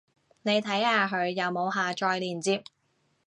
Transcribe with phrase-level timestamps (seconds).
[0.41, 2.63] 你睇下佢有冇下載連接